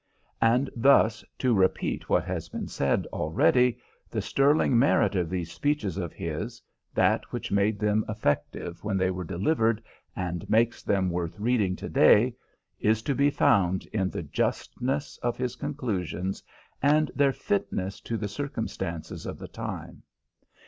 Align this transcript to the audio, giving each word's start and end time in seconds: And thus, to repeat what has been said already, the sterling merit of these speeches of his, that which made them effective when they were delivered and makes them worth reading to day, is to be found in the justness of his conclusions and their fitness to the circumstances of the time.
And 0.41 0.67
thus, 0.75 1.23
to 1.37 1.53
repeat 1.53 2.09
what 2.09 2.23
has 2.25 2.49
been 2.49 2.67
said 2.67 3.05
already, 3.13 3.77
the 4.09 4.19
sterling 4.19 4.79
merit 4.79 5.15
of 5.15 5.29
these 5.29 5.51
speeches 5.51 5.95
of 5.95 6.11
his, 6.11 6.59
that 6.95 7.23
which 7.31 7.51
made 7.51 7.77
them 7.77 8.03
effective 8.09 8.83
when 8.83 8.97
they 8.97 9.11
were 9.11 9.23
delivered 9.23 9.79
and 10.15 10.49
makes 10.49 10.81
them 10.81 11.11
worth 11.11 11.39
reading 11.39 11.75
to 11.75 11.87
day, 11.87 12.33
is 12.79 13.03
to 13.03 13.13
be 13.13 13.29
found 13.29 13.85
in 13.93 14.09
the 14.09 14.23
justness 14.23 15.19
of 15.19 15.37
his 15.37 15.55
conclusions 15.55 16.41
and 16.81 17.11
their 17.13 17.31
fitness 17.31 17.99
to 18.01 18.17
the 18.17 18.27
circumstances 18.27 19.27
of 19.27 19.37
the 19.37 19.47
time. 19.47 20.01